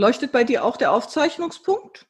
[0.00, 2.06] Leuchtet bei dir auch der Aufzeichnungspunkt?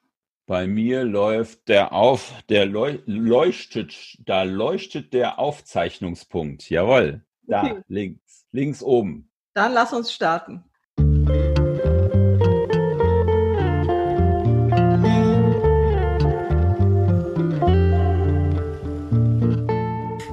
[0.47, 6.71] Bei mir läuft der auf, der leuchtet, da leuchtet der Aufzeichnungspunkt.
[6.71, 7.25] Jawohl.
[7.49, 7.81] Da, okay.
[7.89, 9.29] links, links oben.
[9.55, 10.63] Dann lass uns starten.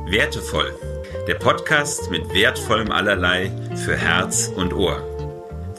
[0.06, 0.76] Wertevoll.
[1.28, 5.02] Der Podcast mit wertvollem Allerlei für Herz und Ohr.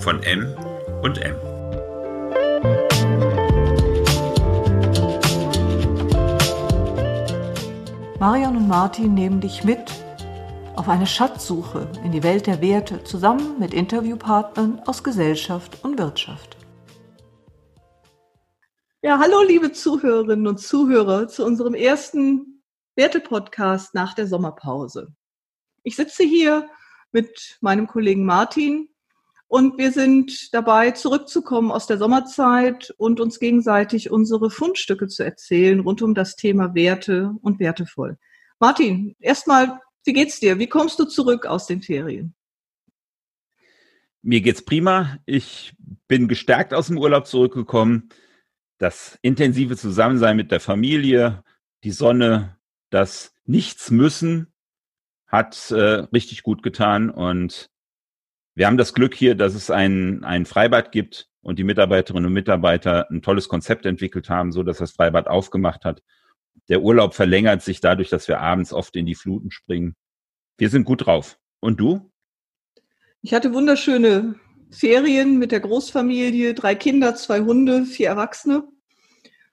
[0.00, 0.56] Von M
[1.02, 1.47] und M.
[8.20, 9.92] Marion und Martin nehmen dich mit
[10.74, 16.56] auf eine Schatzsuche in die Welt der Werte zusammen mit Interviewpartnern aus Gesellschaft und Wirtschaft.
[19.02, 22.64] Ja, hallo liebe Zuhörerinnen und Zuhörer zu unserem ersten
[22.96, 25.14] Werte-Podcast nach der Sommerpause.
[25.84, 26.68] Ich sitze hier
[27.12, 28.88] mit meinem Kollegen Martin
[29.48, 35.80] und wir sind dabei, zurückzukommen aus der Sommerzeit und uns gegenseitig unsere Fundstücke zu erzählen
[35.80, 38.18] rund um das Thema Werte und wertevoll.
[38.60, 40.58] Martin, erstmal, wie geht's dir?
[40.58, 42.34] Wie kommst du zurück aus den Ferien?
[44.20, 45.18] Mir geht's prima.
[45.24, 45.74] Ich
[46.08, 48.10] bin gestärkt aus dem Urlaub zurückgekommen.
[48.76, 51.42] Das intensive Zusammensein mit der Familie,
[51.84, 52.58] die Sonne,
[52.90, 54.52] das Nichts müssen
[55.26, 57.70] hat äh, richtig gut getan und
[58.58, 62.32] wir haben das Glück hier, dass es ein, ein Freibad gibt und die Mitarbeiterinnen und
[62.32, 66.02] Mitarbeiter ein tolles Konzept entwickelt haben, so dass das Freibad aufgemacht hat.
[66.68, 69.94] Der Urlaub verlängert sich dadurch, dass wir abends oft in die Fluten springen.
[70.56, 71.38] Wir sind gut drauf.
[71.60, 72.10] Und du?
[73.22, 74.34] Ich hatte wunderschöne
[74.72, 78.64] Ferien mit der Großfamilie, drei Kinder, zwei Hunde, vier Erwachsene.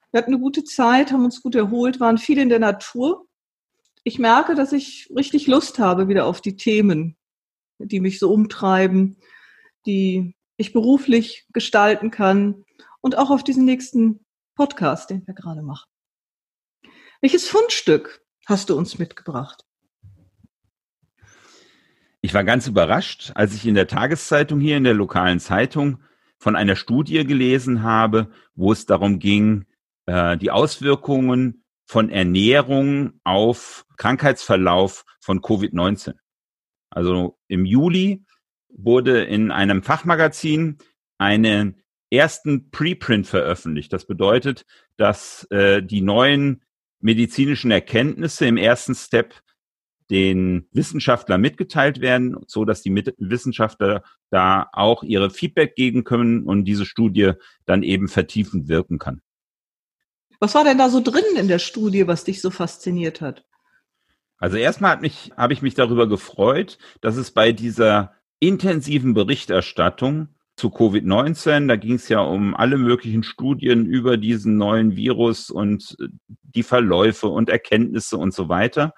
[0.10, 3.28] Wir hatten eine gute Zeit, haben uns gut erholt, waren viel in der Natur.
[4.04, 7.18] Ich merke, dass ich richtig Lust habe wieder auf die Themen,
[7.80, 9.18] die mich so umtreiben,
[9.86, 12.64] die ich beruflich gestalten kann
[13.02, 15.88] und auch auf diesen nächsten Podcast, den wir gerade machen.
[17.22, 19.64] Welches Fundstück hast du uns mitgebracht?
[22.22, 26.02] Ich war ganz überrascht, als ich in der Tageszeitung hier in der lokalen Zeitung
[26.40, 29.66] von einer Studie gelesen habe, wo es darum ging,
[30.06, 36.16] äh, die Auswirkungen von Ernährung auf Krankheitsverlauf von Covid-19.
[36.96, 38.24] Also im Juli
[38.70, 40.78] wurde in einem Fachmagazin
[41.18, 43.92] einen ersten Preprint veröffentlicht.
[43.92, 44.66] Das bedeutet,
[44.98, 46.64] dass äh, die neuen
[47.00, 49.36] medizinischen Erkenntnisse im ersten Step
[50.10, 56.66] den Wissenschaftlern mitgeteilt werden, so dass die Wissenschaftler da auch ihre Feedback geben können und
[56.66, 57.34] diese Studie
[57.66, 59.22] dann eben vertiefend wirken kann.
[60.40, 63.46] Was war denn da so drin in der Studie, was dich so fasziniert hat?
[64.46, 70.36] Also erstmal hat mich, habe ich mich darüber gefreut, dass es bei dieser intensiven Berichterstattung
[70.56, 75.98] zu Covid-19, da ging es ja um alle möglichen Studien über diesen neuen Virus und
[76.00, 76.10] äh,
[76.44, 78.94] die Verläufe und Erkenntnisse und so weiter,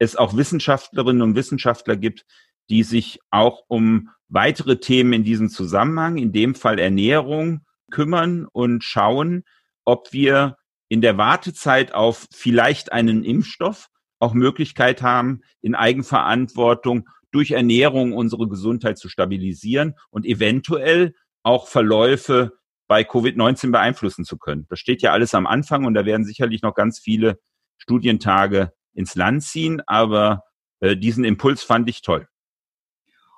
[0.00, 2.26] es auch Wissenschaftlerinnen und Wissenschaftler gibt,
[2.68, 7.60] die sich auch um weitere Themen in diesem Zusammenhang, in dem Fall Ernährung,
[7.92, 9.44] kümmern und schauen,
[9.84, 10.56] ob wir
[10.88, 18.48] in der Wartezeit auf vielleicht einen Impfstoff auch Möglichkeit haben, in Eigenverantwortung durch Ernährung unsere
[18.48, 22.58] Gesundheit zu stabilisieren und eventuell auch Verläufe
[22.88, 24.66] bei Covid-19 beeinflussen zu können.
[24.70, 27.38] Das steht ja alles am Anfang und da werden sicherlich noch ganz viele
[27.76, 30.44] Studientage ins Land ziehen, aber
[30.80, 32.26] äh, diesen Impuls fand ich toll.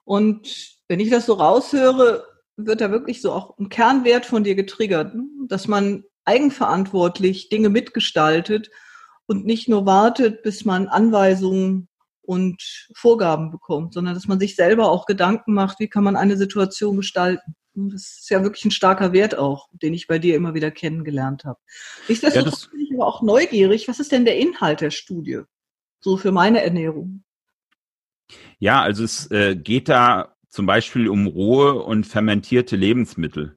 [0.05, 2.27] Und wenn ich das so raushöre,
[2.57, 5.25] wird da wirklich so auch ein Kernwert von dir getriggert, ne?
[5.49, 8.71] dass man eigenverantwortlich Dinge mitgestaltet
[9.31, 11.87] und nicht nur wartet, bis man Anweisungen
[12.21, 16.37] und Vorgaben bekommt, sondern dass man sich selber auch Gedanken macht, wie kann man eine
[16.37, 17.55] Situation gestalten.
[17.75, 21.45] Das ist ja wirklich ein starker Wert auch, den ich bei dir immer wieder kennengelernt
[21.45, 21.61] habe.
[22.09, 25.43] Nichtsdestotrotz ja, bin ich aber auch neugierig, was ist denn der Inhalt der Studie?
[26.01, 27.23] So für meine Ernährung.
[28.59, 33.57] Ja, also es äh, geht da zum Beispiel um rohe und fermentierte Lebensmittel.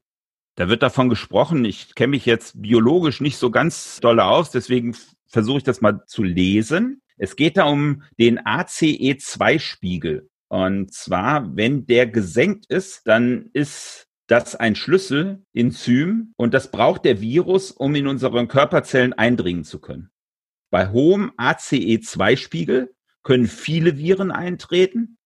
[0.54, 4.96] Da wird davon gesprochen, ich kenne mich jetzt biologisch nicht so ganz doll aus, deswegen
[5.34, 7.02] versuche ich das mal zu lesen.
[7.18, 10.30] Es geht da um den ACE2-Spiegel.
[10.48, 17.20] Und zwar, wenn der gesenkt ist, dann ist das ein Schlüsselenzym und das braucht der
[17.20, 20.12] Virus, um in unseren Körperzellen eindringen zu können.
[20.70, 22.94] Bei hohem ACE2-Spiegel
[23.24, 25.18] können viele Viren eintreten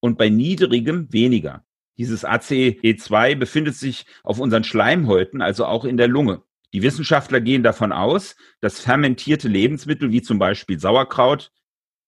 [0.00, 1.64] und bei niedrigem weniger.
[1.96, 6.42] Dieses ACE2 befindet sich auf unseren Schleimhäuten, also auch in der Lunge.
[6.72, 11.50] Die Wissenschaftler gehen davon aus, dass fermentierte Lebensmittel wie zum Beispiel Sauerkraut,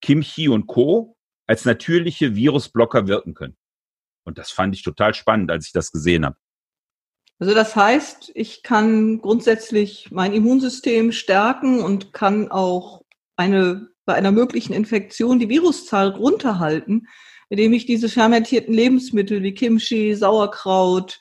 [0.01, 1.17] Kimchi und Co.
[1.47, 3.57] als natürliche Virusblocker wirken können.
[4.25, 6.37] Und das fand ich total spannend, als ich das gesehen habe.
[7.41, 13.03] Also das heißt, ich kann grundsätzlich mein Immunsystem stärken und kann auch
[13.35, 17.09] eine, bei einer möglichen Infektion die Viruszahl runterhalten,
[17.49, 21.21] indem ich diese fermentierten Lebensmittel wie Kimchi, Sauerkraut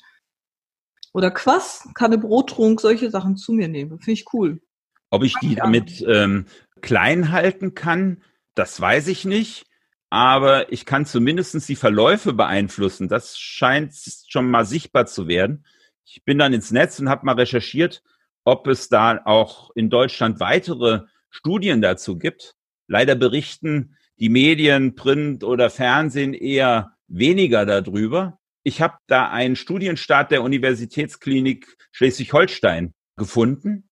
[1.13, 3.97] oder Quass, Kanne Brottrunk, solche Sachen zu mir nehme.
[3.97, 4.61] Finde ich cool.
[5.09, 6.45] Ob ich die damit ähm,
[6.81, 8.23] klein halten kann,
[8.55, 9.65] das weiß ich nicht.
[10.09, 13.07] Aber ich kann zumindest die Verläufe beeinflussen.
[13.07, 13.93] Das scheint
[14.27, 15.65] schon mal sichtbar zu werden.
[16.05, 18.03] Ich bin dann ins Netz und habe mal recherchiert,
[18.43, 22.55] ob es da auch in Deutschland weitere Studien dazu gibt.
[22.87, 28.40] Leider berichten die Medien, Print oder Fernsehen eher weniger darüber.
[28.63, 33.89] Ich habe da einen Studienstart der Universitätsklinik Schleswig-Holstein gefunden.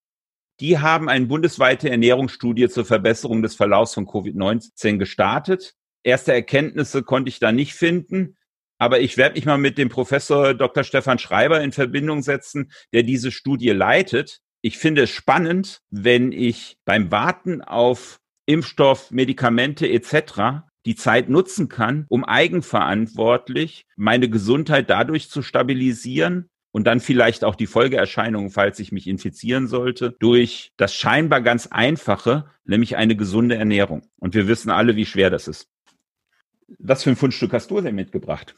[0.60, 5.74] Die haben eine bundesweite Ernährungsstudie zur Verbesserung des Verlaufs von Covid-19 gestartet.
[6.02, 8.36] Erste Erkenntnisse konnte ich da nicht finden.
[8.78, 10.84] Aber ich werde mich mal mit dem Professor Dr.
[10.84, 14.40] Stefan Schreiber in Verbindung setzen, der diese Studie leitet.
[14.62, 20.64] Ich finde es spannend, wenn ich beim Warten auf Impfstoff, Medikamente etc.
[20.86, 27.54] die Zeit nutzen kann, um eigenverantwortlich meine Gesundheit dadurch zu stabilisieren und dann vielleicht auch
[27.54, 33.56] die Folgeerscheinungen, falls ich mich infizieren sollte, durch das scheinbar ganz einfache, nämlich eine gesunde
[33.56, 34.02] Ernährung.
[34.18, 35.68] Und wir wissen alle, wie schwer das ist.
[36.78, 38.54] Was für ein Fundstück hast du denn mitgebracht?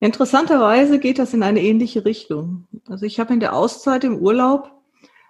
[0.00, 2.66] Interessanterweise geht das in eine ähnliche Richtung.
[2.88, 4.72] Also ich habe in der Auszeit im Urlaub,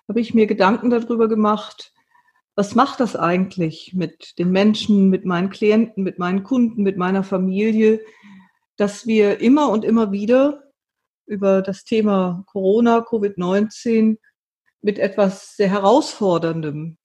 [0.08, 1.92] habe ich mir Gedanken darüber gemacht,
[2.60, 7.24] was macht das eigentlich mit den Menschen, mit meinen Klienten, mit meinen Kunden, mit meiner
[7.24, 8.00] Familie,
[8.76, 10.64] dass wir immer und immer wieder
[11.24, 14.18] über das Thema Corona, Covid-19
[14.82, 16.98] mit etwas sehr herausforderndem,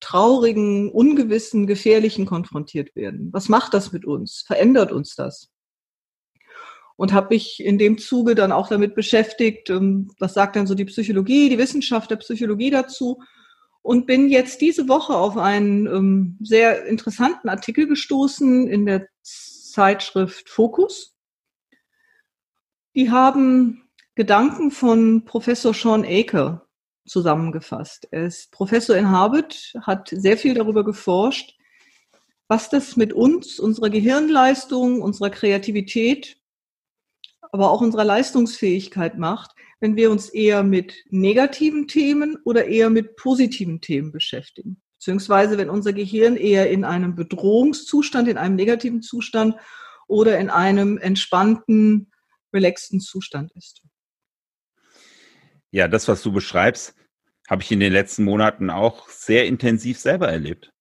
[0.00, 3.28] traurigen, ungewissen, gefährlichen konfrontiert werden.
[3.34, 4.44] Was macht das mit uns?
[4.46, 5.50] Verändert uns das?
[6.98, 10.74] und habe mich in dem Zuge dann auch damit beschäftigt, ähm, was sagt denn so
[10.74, 13.20] die Psychologie, die Wissenschaft der Psychologie dazu
[13.86, 20.48] und bin jetzt diese Woche auf einen ähm, sehr interessanten Artikel gestoßen in der Zeitschrift
[20.48, 21.14] Focus.
[22.96, 26.66] Die haben Gedanken von Professor Sean Aker
[27.06, 28.08] zusammengefasst.
[28.10, 31.56] Er ist Professor in Harvard, hat sehr viel darüber geforscht,
[32.48, 36.40] was das mit uns, unserer Gehirnleistung, unserer Kreativität
[37.52, 43.16] aber auch unserer Leistungsfähigkeit macht, wenn wir uns eher mit negativen Themen oder eher mit
[43.16, 44.80] positiven Themen beschäftigen.
[44.98, 49.56] Beziehungsweise wenn unser Gehirn eher in einem Bedrohungszustand, in einem negativen Zustand
[50.08, 52.10] oder in einem entspannten,
[52.52, 53.82] relaxten Zustand ist.
[55.70, 56.94] Ja, das, was du beschreibst,
[57.48, 60.72] habe ich in den letzten Monaten auch sehr intensiv selber erlebt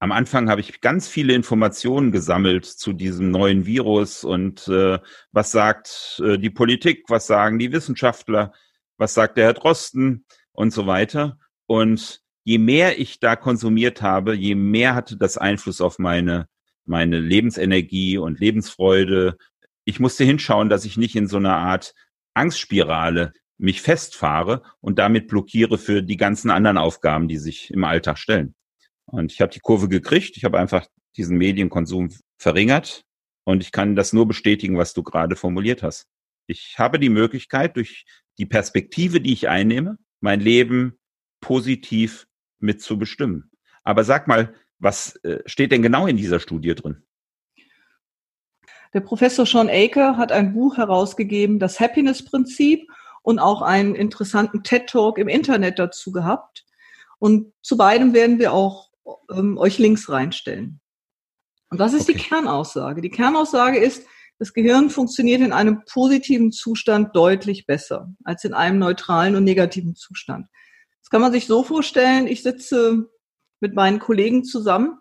[0.00, 4.98] am Anfang habe ich ganz viele Informationen gesammelt zu diesem neuen Virus und äh,
[5.32, 8.52] was sagt äh, die Politik, was sagen die Wissenschaftler,
[8.96, 11.38] was sagt der Herr Drosten und so weiter.
[11.66, 16.48] Und je mehr ich da konsumiert habe, je mehr hatte das Einfluss auf meine,
[16.84, 19.36] meine Lebensenergie und Lebensfreude.
[19.84, 21.94] Ich musste hinschauen, dass ich nicht in so einer Art
[22.34, 28.18] Angstspirale mich festfahre und damit blockiere für die ganzen anderen Aufgaben, die sich im Alltag
[28.18, 28.54] stellen.
[29.10, 30.36] Und ich habe die Kurve gekriegt.
[30.36, 33.04] Ich habe einfach diesen Medienkonsum verringert.
[33.44, 36.06] Und ich kann das nur bestätigen, was du gerade formuliert hast.
[36.46, 38.04] Ich habe die Möglichkeit, durch
[38.38, 40.98] die Perspektive, die ich einnehme, mein Leben
[41.40, 42.26] positiv
[42.58, 43.50] mitzubestimmen.
[43.82, 47.02] Aber sag mal, was äh, steht denn genau in dieser Studie drin?
[48.92, 52.88] Der Professor Sean Aker hat ein Buch herausgegeben, das Happiness-Prinzip,
[53.22, 56.64] und auch einen interessanten TED-Talk im Internet dazu gehabt.
[57.18, 58.87] Und zu beidem werden wir auch
[59.32, 60.80] ähm, euch Links reinstellen.
[61.70, 62.14] Und was ist okay.
[62.14, 63.00] die Kernaussage?
[63.00, 64.06] Die Kernaussage ist,
[64.38, 69.96] das Gehirn funktioniert in einem positiven Zustand deutlich besser als in einem neutralen und negativen
[69.96, 70.46] Zustand.
[71.00, 73.10] Das kann man sich so vorstellen, ich sitze
[73.60, 74.98] mit meinen Kollegen zusammen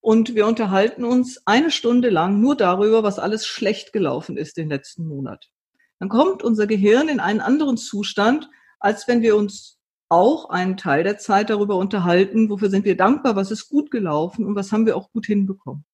[0.00, 4.70] und wir unterhalten uns eine Stunde lang nur darüber, was alles schlecht gelaufen ist den
[4.70, 5.50] letzten Monat.
[5.98, 8.48] Dann kommt unser Gehirn in einen anderen Zustand,
[8.80, 9.78] als wenn wir uns
[10.12, 14.44] auch einen Teil der Zeit darüber unterhalten, wofür sind wir dankbar, was ist gut gelaufen
[14.44, 15.86] und was haben wir auch gut hinbekommen.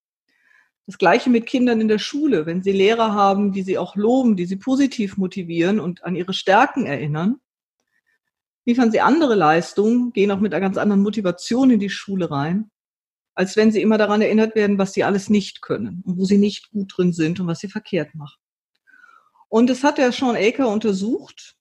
[0.87, 4.35] Das gleiche mit Kindern in der Schule, wenn sie Lehrer haben, die sie auch loben,
[4.35, 7.37] die sie positiv motivieren und an ihre Stärken erinnern,
[8.65, 12.71] liefern sie andere Leistungen, gehen auch mit einer ganz anderen Motivation in die Schule rein,
[13.35, 16.39] als wenn sie immer daran erinnert werden, was sie alles nicht können und wo sie
[16.39, 18.41] nicht gut drin sind und was sie verkehrt machen.
[19.49, 21.58] Und das hat der Sean Aker untersucht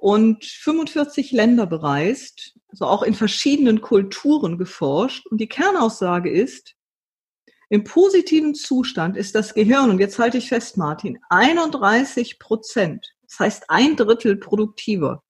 [0.00, 5.26] und 45 Länder bereist, also auch in verschiedenen Kulturen geforscht.
[5.26, 6.74] Und die Kernaussage ist,
[7.68, 13.38] im positiven Zustand ist das Gehirn, und jetzt halte ich fest, Martin, 31 Prozent Das
[13.38, 15.22] heißt ein Drittel produktiver.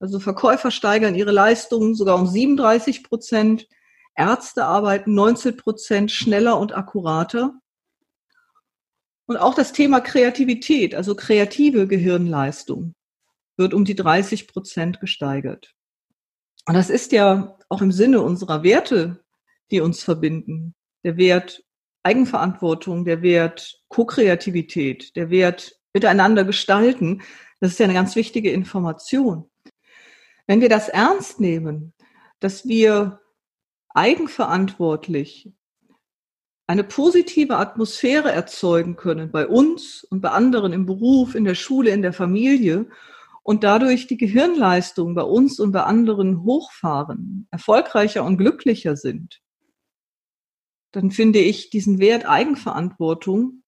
[0.00, 3.68] Also Verkäufer steigern ihre Leistungen sogar um 37 Prozent.
[4.16, 7.52] Ärzte arbeiten 19 Prozent schneller und akkurater.
[9.26, 12.94] Und auch das Thema Kreativität, also kreative Gehirnleistung,
[13.58, 15.74] wird um die 30 Prozent gesteigert.
[16.66, 19.24] Und das ist ja auch im Sinne unserer Werte,
[19.70, 20.74] die uns verbinden.
[21.04, 21.64] Der Wert
[22.02, 27.22] Eigenverantwortung, der Wert Co-Kreativität, der Wert miteinander gestalten.
[27.60, 29.50] Das ist ja eine ganz wichtige Information.
[30.46, 31.92] Wenn wir das ernst nehmen,
[32.40, 33.20] dass wir
[33.90, 35.52] eigenverantwortlich
[36.66, 41.90] eine positive Atmosphäre erzeugen können bei uns und bei anderen im Beruf, in der Schule,
[41.90, 42.86] in der Familie
[43.48, 49.40] und dadurch die Gehirnleistung bei uns und bei anderen hochfahren, erfolgreicher und glücklicher sind,
[50.92, 53.62] dann finde ich diesen Wert Eigenverantwortung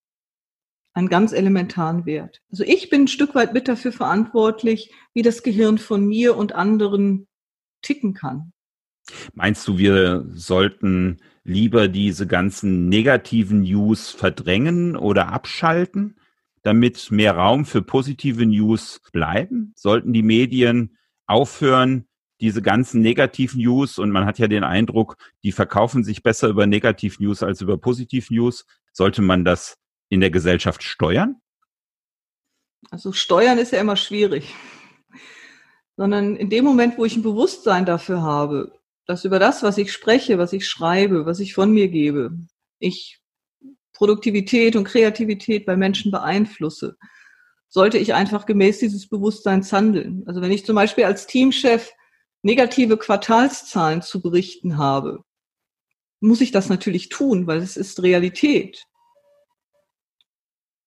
[0.93, 2.43] einen ganz elementaren Wert.
[2.51, 6.55] Also ich bin ein Stück weit mit dafür verantwortlich, wie das Gehirn von mir und
[6.55, 7.27] anderen
[7.81, 8.53] ticken kann.
[9.33, 16.20] Meinst du, wir sollten lieber diese ganzen negativen News verdrängen oder abschalten,
[16.63, 19.73] damit mehr Raum für positive News bleiben?
[19.77, 22.07] Sollten die Medien aufhören,
[22.41, 27.43] diese ganzen Negativ-News und man hat ja den Eindruck, die verkaufen sich besser über Negativ-News
[27.43, 28.67] als über Positiv-News.
[28.93, 29.77] Sollte man das
[30.09, 31.37] in der Gesellschaft steuern?
[32.91, 34.55] Also steuern ist ja immer schwierig.
[35.97, 38.73] Sondern in dem Moment, wo ich ein Bewusstsein dafür habe,
[39.07, 42.39] dass über das, was ich spreche, was ich schreibe, was ich von mir gebe,
[42.79, 43.20] ich
[44.01, 46.97] Produktivität und Kreativität bei Menschen beeinflusse,
[47.69, 50.23] sollte ich einfach gemäß dieses Bewusstseins handeln.
[50.25, 51.93] Also wenn ich zum Beispiel als Teamchef
[52.41, 55.23] negative Quartalszahlen zu berichten habe,
[56.19, 58.87] muss ich das natürlich tun, weil es ist Realität.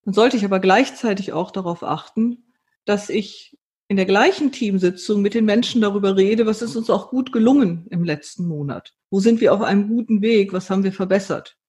[0.05, 2.51] Dann sollte ich aber gleichzeitig auch darauf achten,
[2.83, 7.11] dass ich in der gleichen Teamsitzung mit den Menschen darüber rede, was ist uns auch
[7.11, 8.95] gut gelungen im letzten Monat?
[9.11, 10.51] Wo sind wir auf einem guten Weg?
[10.51, 11.59] Was haben wir verbessert?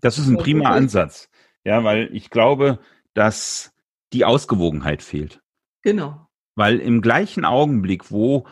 [0.00, 1.28] Das ist ein prima Ansatz.
[1.64, 2.78] Ja, weil ich glaube,
[3.14, 3.72] dass
[4.12, 5.40] die Ausgewogenheit fehlt.
[5.82, 6.26] Genau.
[6.56, 8.46] Weil im gleichen Augenblick, wo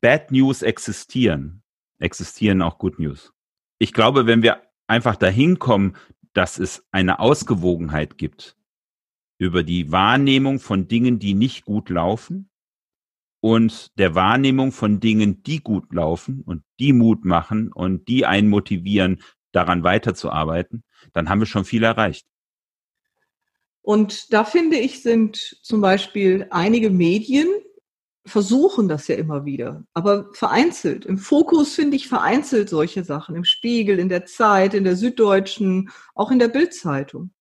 [0.00, 1.62] Bad News existieren,
[1.98, 3.32] existieren auch Good News.
[3.78, 5.96] Ich glaube, wenn wir einfach dahin kommen,
[6.32, 8.56] dass es eine Ausgewogenheit gibt
[9.38, 12.50] über die Wahrnehmung von Dingen, die nicht gut laufen
[13.40, 18.48] und der Wahrnehmung von Dingen, die gut laufen und die Mut machen und die einen
[18.48, 19.22] motivieren,
[19.52, 22.26] daran weiterzuarbeiten, dann haben wir schon viel erreicht.
[23.82, 27.48] Und da finde ich, sind zum Beispiel einige Medien,
[28.26, 31.06] versuchen das ja immer wieder, aber vereinzelt.
[31.06, 35.90] Im Fokus finde ich vereinzelt solche Sachen, im Spiegel, in der Zeit, in der Süddeutschen,
[36.14, 37.32] auch in der Bildzeitung.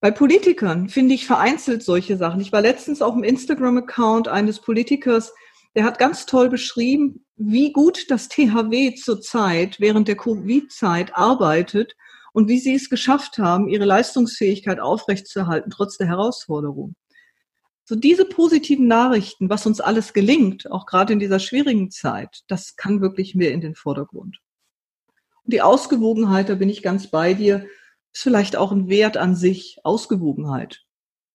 [0.00, 2.40] Bei Politikern finde ich vereinzelt solche Sachen.
[2.40, 5.34] Ich war letztens auch im Instagram-Account eines Politikers,
[5.74, 11.94] der hat ganz toll beschrieben, wie gut das THW zurzeit während der Covid-Zeit arbeitet
[12.32, 16.94] und wie sie es geschafft haben, ihre Leistungsfähigkeit aufrechtzuerhalten, trotz der Herausforderung.
[17.84, 22.76] So diese positiven Nachrichten, was uns alles gelingt, auch gerade in dieser schwierigen Zeit, das
[22.76, 24.40] kann wirklich mehr in den Vordergrund.
[25.44, 27.66] Und die Ausgewogenheit, da bin ich ganz bei dir,
[28.12, 30.84] ist vielleicht auch ein Wert an sich, Ausgewogenheit.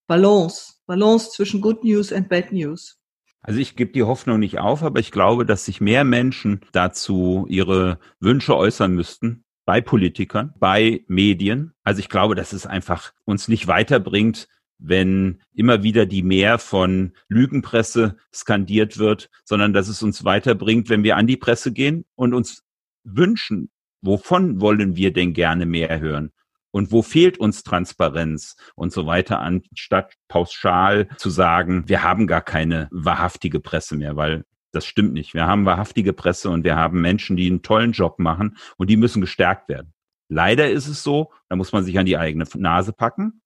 [0.05, 2.99] Balance, Balance zwischen Good News and Bad News.
[3.43, 7.45] Also ich gebe die Hoffnung nicht auf, aber ich glaube, dass sich mehr Menschen dazu
[7.50, 11.73] ihre Wünsche äußern müssten, bei Politikern, bei Medien.
[11.83, 14.47] Also ich glaube, dass es einfach uns nicht weiterbringt,
[14.77, 21.03] wenn immer wieder die Mehr von Lügenpresse skandiert wird, sondern dass es uns weiterbringt, wenn
[21.03, 22.63] wir an die Presse gehen und uns
[23.03, 23.69] wünschen,
[24.01, 26.31] wovon wollen wir denn gerne mehr hören?
[26.73, 32.41] Und wo fehlt uns Transparenz und so weiter, anstatt pauschal zu sagen, wir haben gar
[32.41, 35.35] keine wahrhaftige Presse mehr, weil das stimmt nicht.
[35.35, 38.97] Wir haben wahrhaftige Presse und wir haben Menschen, die einen tollen Job machen und die
[38.97, 39.93] müssen gestärkt werden.
[40.29, 43.43] Leider ist es so, da muss man sich an die eigene Nase packen.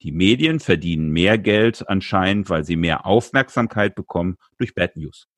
[0.00, 5.28] Die Medien verdienen mehr Geld anscheinend, weil sie mehr Aufmerksamkeit bekommen durch Bad News.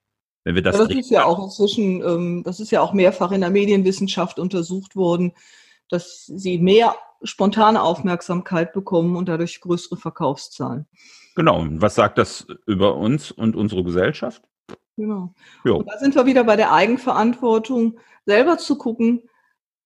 [0.44, 3.32] Wenn wir das, ja, das ist ja auch inzwischen, ähm, das ist ja auch mehrfach
[3.32, 5.32] in der Medienwissenschaft untersucht worden,
[5.88, 10.86] dass sie mehr spontane Aufmerksamkeit bekommen und dadurch größere Verkaufszahlen.
[11.34, 11.60] Genau.
[11.60, 14.42] Und was sagt das über uns und unsere Gesellschaft?
[14.96, 15.34] Genau.
[15.64, 15.78] Jo.
[15.78, 19.22] Und da sind wir wieder bei der Eigenverantwortung, selber zu gucken,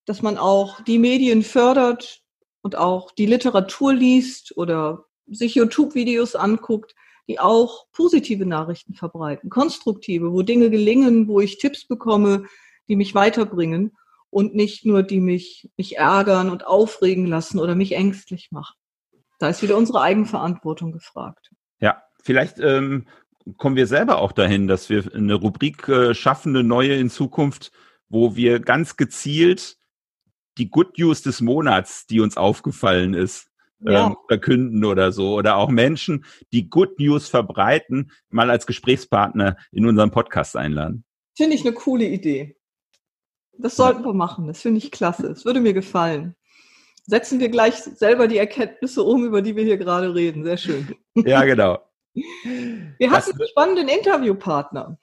[0.04, 2.22] dass man auch die Medien fördert,
[2.62, 6.94] und auch die Literatur liest oder sich YouTube-Videos anguckt,
[7.28, 12.46] die auch positive Nachrichten verbreiten, konstruktive, wo Dinge gelingen, wo ich Tipps bekomme,
[12.88, 13.96] die mich weiterbringen
[14.32, 18.74] und nicht nur die mich, mich ärgern und aufregen lassen oder mich ängstlich machen.
[19.38, 21.50] Da ist wieder unsere Eigenverantwortung gefragt.
[21.80, 23.06] Ja, vielleicht ähm,
[23.58, 27.72] kommen wir selber auch dahin, dass wir eine Rubrik äh, schaffen, eine neue in Zukunft,
[28.08, 29.76] wo wir ganz gezielt
[30.56, 34.06] die Good News des Monats, die uns aufgefallen ist, ja.
[34.06, 35.34] ähm, verkünden oder so.
[35.34, 41.04] Oder auch Menschen, die Good News verbreiten, mal als Gesprächspartner in unseren Podcast einladen.
[41.36, 42.56] Finde ich eine coole Idee.
[43.62, 44.46] Das sollten wir machen.
[44.46, 45.28] Das finde ich klasse.
[45.28, 46.34] Es würde mir gefallen
[47.06, 50.44] setzen wir gleich selber die Erkenntnisse um, über die wir hier gerade reden.
[50.44, 50.94] Sehr schön.
[51.14, 51.78] Ja, genau.
[52.14, 54.98] Wir hatten das, einen spannenden Interviewpartner.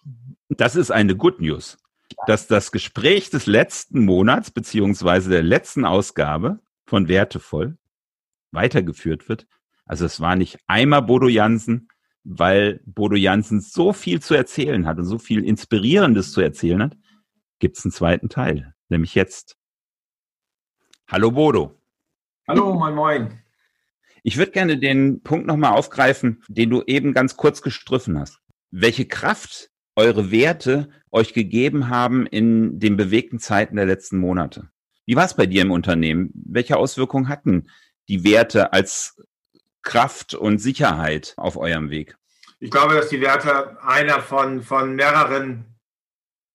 [0.50, 1.78] Das ist eine Good News,
[2.28, 7.78] dass das Gespräch des letzten Monats beziehungsweise der letzten Ausgabe von Wertevoll
[8.52, 9.48] weitergeführt wird.
[9.86, 11.90] Also es war nicht einmal Bodo Jansen,
[12.24, 16.98] weil Bodo Jansen so viel zu erzählen hat und so viel Inspirierendes zu erzählen hat,
[17.60, 19.58] gibt es einen zweiten Teil, nämlich jetzt.
[21.08, 21.80] Hallo Bodo.
[22.48, 23.40] Hallo, moin, moin.
[24.24, 28.40] Ich würde gerne den Punkt nochmal aufgreifen, den du eben ganz kurz gestriffen hast.
[28.72, 34.70] Welche Kraft eure Werte euch gegeben haben in den bewegten Zeiten der letzten Monate.
[35.06, 36.32] Wie war es bei dir im Unternehmen?
[36.34, 37.70] Welche Auswirkungen hatten
[38.08, 39.22] die Werte als
[39.82, 42.18] Kraft und Sicherheit auf eurem Weg?
[42.60, 45.69] Ich glaube, dass die Werte einer von, von mehreren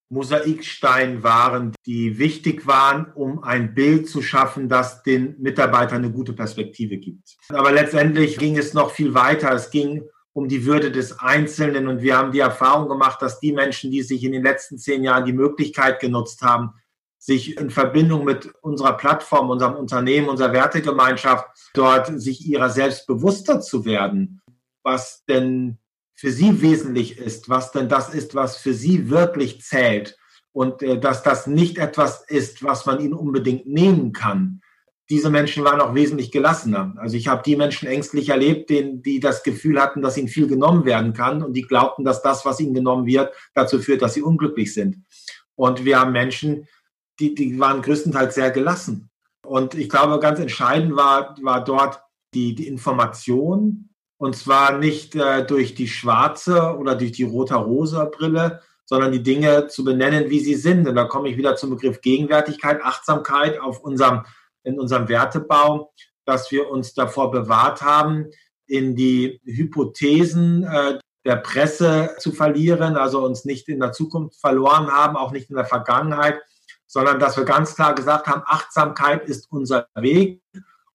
[0.09, 6.33] Mosaikstein waren, die wichtig waren, um ein Bild zu schaffen, das den Mitarbeitern eine gute
[6.33, 7.35] Perspektive gibt.
[7.49, 9.51] Aber letztendlich ging es noch viel weiter.
[9.51, 13.53] Es ging um die Würde des Einzelnen und wir haben die Erfahrung gemacht, dass die
[13.53, 16.73] Menschen, die sich in den letzten zehn Jahren die Möglichkeit genutzt haben,
[17.17, 23.61] sich in Verbindung mit unserer Plattform, unserem Unternehmen, unserer Wertegemeinschaft dort sich ihrer selbst bewusster
[23.61, 24.41] zu werden,
[24.83, 25.79] was denn
[26.15, 30.17] für sie wesentlich ist, was denn das ist, was für sie wirklich zählt
[30.53, 34.61] und äh, dass das nicht etwas ist, was man ihnen unbedingt nehmen kann.
[35.09, 36.95] Diese Menschen waren auch wesentlich gelassener.
[36.97, 40.47] Also ich habe die Menschen ängstlich erlebt, denen, die das Gefühl hatten, dass ihnen viel
[40.47, 44.15] genommen werden kann und die glaubten, dass das, was ihnen genommen wird, dazu führt, dass
[44.15, 45.03] sie unglücklich sind.
[45.53, 46.67] Und wir haben Menschen,
[47.19, 49.09] die, die waren größtenteils sehr gelassen.
[49.45, 52.01] Und ich glaube, ganz entscheidend war, war dort
[52.33, 58.61] die, die Information, und zwar nicht äh, durch die schwarze oder durch die rote-rosa Brille,
[58.85, 60.87] sondern die Dinge zu benennen, wie sie sind.
[60.87, 64.25] Und da komme ich wieder zum Begriff Gegenwärtigkeit, Achtsamkeit auf unserem,
[64.63, 65.91] in unserem Wertebau,
[66.25, 68.27] dass wir uns davor bewahrt haben,
[68.67, 74.91] in die Hypothesen äh, der Presse zu verlieren, also uns nicht in der Zukunft verloren
[74.91, 76.39] haben, auch nicht in der Vergangenheit,
[76.85, 80.41] sondern dass wir ganz klar gesagt haben, Achtsamkeit ist unser Weg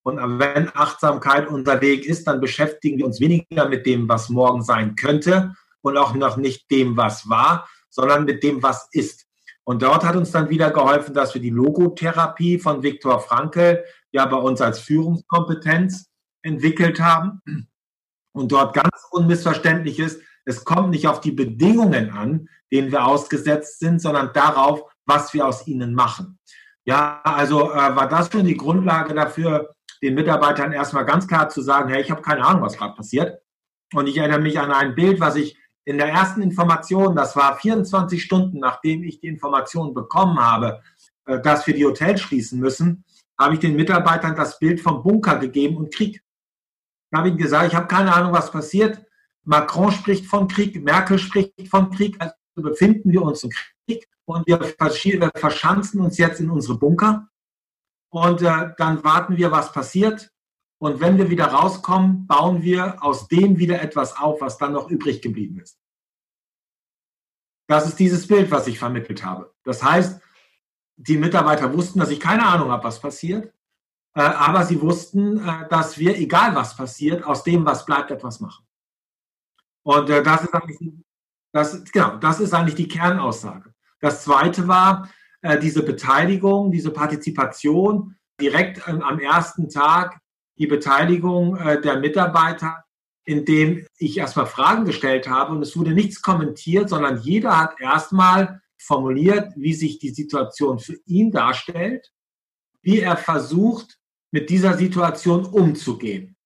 [0.03, 4.63] und wenn Achtsamkeit unser Weg ist, dann beschäftigen wir uns weniger mit dem, was morgen
[4.63, 9.27] sein könnte und auch noch nicht dem, was war, sondern mit dem, was ist.
[9.65, 14.25] Und dort hat uns dann wieder geholfen, dass wir die Logotherapie von Viktor Frankl ja
[14.27, 16.11] bei uns als Führungskompetenz
[16.43, 17.43] entwickelt haben.
[18.33, 23.81] Und dort ganz unmissverständlich ist, es kommt nicht auf die Bedingungen an, denen wir ausgesetzt
[23.81, 26.39] sind, sondern darauf, was wir aus ihnen machen.
[26.85, 31.63] Ja, also äh, war das schon die Grundlage dafür, den Mitarbeitern erstmal ganz klar zu
[31.63, 33.43] sagen, hey, ich habe keine Ahnung, was gerade passiert.
[33.93, 37.57] Und ich erinnere mich an ein Bild, was ich in der ersten Information, das war
[37.57, 40.81] 24 Stunden, nachdem ich die Information bekommen habe,
[41.27, 43.05] äh, dass wir die Hotels schließen müssen,
[43.39, 46.23] habe ich den Mitarbeitern das Bild vom Bunker gegeben und Krieg.
[47.11, 49.03] Ich habe ihnen gesagt, ich habe keine Ahnung, was passiert.
[49.45, 54.47] Macron spricht von Krieg, Merkel spricht von Krieg, also befinden wir uns im Krieg und
[54.47, 54.61] wir
[55.35, 57.30] verschanzen uns jetzt in unsere Bunker
[58.11, 60.33] und äh, dann warten wir, was passiert.
[60.79, 64.89] Und wenn wir wieder rauskommen, bauen wir aus dem wieder etwas auf, was dann noch
[64.89, 65.79] übrig geblieben ist.
[67.69, 69.55] Das ist dieses Bild, was ich vermittelt habe.
[69.63, 70.21] Das heißt,
[70.97, 73.55] die Mitarbeiter wussten, dass ich keine Ahnung habe, was passiert,
[74.15, 78.41] äh, aber sie wussten, äh, dass wir, egal was passiert, aus dem, was bleibt, etwas
[78.41, 78.67] machen.
[79.83, 80.93] Und äh, das ist eigentlich,
[81.53, 83.73] das, genau, das ist eigentlich die Kernaussage.
[84.01, 85.09] Das zweite war,
[85.43, 90.21] äh, diese Beteiligung, diese Partizipation direkt ähm, am ersten Tag,
[90.59, 92.85] die Beteiligung äh, der Mitarbeiter,
[93.25, 98.61] indem ich erstmal Fragen gestellt habe und es wurde nichts kommentiert, sondern jeder hat erstmal
[98.79, 102.13] formuliert, wie sich die Situation für ihn darstellt,
[102.83, 103.99] wie er versucht,
[104.33, 106.37] mit dieser Situation umzugehen.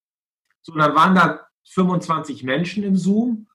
[0.61, 3.47] So, dann waren da 25 Menschen im Zoom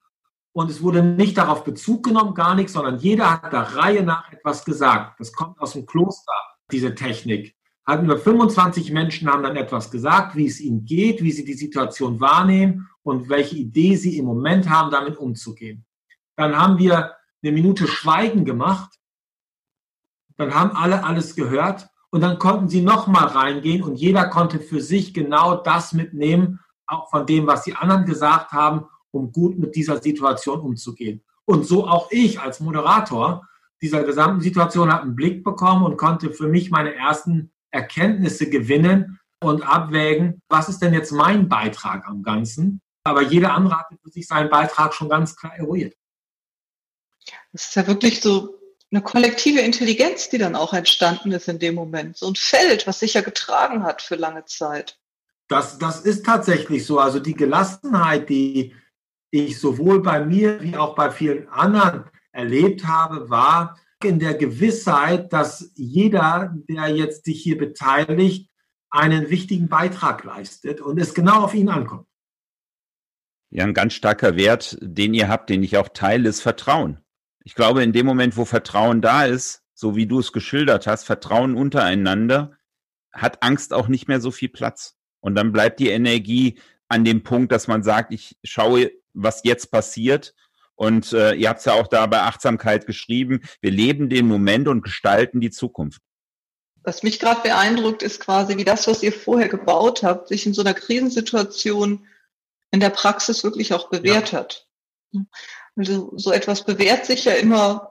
[0.53, 4.31] und es wurde nicht darauf Bezug genommen, gar nichts, sondern jeder hat der Reihe nach
[4.31, 5.19] etwas gesagt.
[5.19, 6.33] Das kommt aus dem Kloster,
[6.71, 7.55] diese Technik.
[7.85, 11.53] Hatten wir 25 Menschen haben dann etwas gesagt, wie es ihnen geht, wie sie die
[11.53, 15.85] Situation wahrnehmen und welche Idee sie im Moment haben, damit umzugehen.
[16.35, 18.99] Dann haben wir eine Minute Schweigen gemacht.
[20.37, 24.81] Dann haben alle alles gehört und dann konnten sie nochmal reingehen und jeder konnte für
[24.81, 29.75] sich genau das mitnehmen, auch von dem, was die anderen gesagt haben, um gut mit
[29.75, 31.23] dieser Situation umzugehen.
[31.45, 33.47] Und so auch ich als Moderator
[33.81, 39.19] dieser gesamten Situation habe einen Blick bekommen und konnte für mich meine ersten Erkenntnisse gewinnen
[39.39, 42.81] und abwägen, was ist denn jetzt mein Beitrag am Ganzen.
[43.03, 45.95] Aber jeder andere hat für sich seinen Beitrag schon ganz klar eruiert.
[47.51, 48.55] Das ist ja wirklich so
[48.91, 52.17] eine kollektive Intelligenz, die dann auch entstanden ist in dem Moment.
[52.17, 54.99] So ein Feld, was sich ja getragen hat für lange Zeit.
[55.47, 56.99] Das, das ist tatsächlich so.
[56.99, 58.75] Also die Gelassenheit, die
[59.31, 65.31] ich sowohl bei mir wie auch bei vielen anderen erlebt habe, war in der Gewissheit,
[65.31, 68.49] dass jeder, der jetzt sich hier beteiligt,
[68.89, 72.07] einen wichtigen Beitrag leistet und es genau auf ihn ankommt.
[73.51, 76.99] Ja, ein ganz starker Wert, den ihr habt, den ich auch teile, ist Vertrauen.
[77.43, 81.05] Ich glaube, in dem Moment, wo Vertrauen da ist, so wie du es geschildert hast,
[81.05, 82.57] Vertrauen untereinander,
[83.11, 84.97] hat Angst auch nicht mehr so viel Platz.
[85.19, 89.71] Und dann bleibt die Energie an dem Punkt, dass man sagt, ich schaue, was jetzt
[89.71, 90.33] passiert.
[90.75, 94.67] Und äh, ihr habt es ja auch da bei Achtsamkeit geschrieben, wir leben den Moment
[94.67, 96.01] und gestalten die Zukunft.
[96.83, 100.53] Was mich gerade beeindruckt, ist quasi, wie das, was ihr vorher gebaut habt, sich in
[100.53, 102.07] so einer Krisensituation
[102.71, 104.39] in der Praxis wirklich auch bewährt ja.
[104.39, 104.67] hat.
[105.75, 107.90] Also so etwas bewährt sich ja immer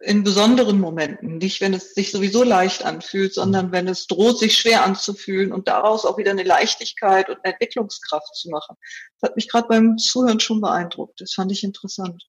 [0.00, 4.58] in besonderen Momenten, nicht wenn es sich sowieso leicht anfühlt, sondern wenn es droht, sich
[4.58, 8.76] schwer anzufühlen und daraus auch wieder eine Leichtigkeit und eine Entwicklungskraft zu machen.
[9.18, 11.20] Das hat mich gerade beim Zuhören schon beeindruckt.
[11.20, 12.28] Das fand ich interessant.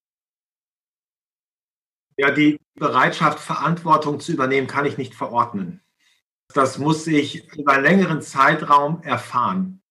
[2.16, 5.82] Ja, die Bereitschaft, Verantwortung zu übernehmen, kann ich nicht verordnen.
[6.54, 9.82] Das muss ich über einen längeren Zeitraum erfahren,